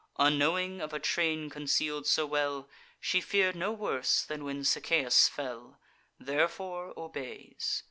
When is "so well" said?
2.07-2.67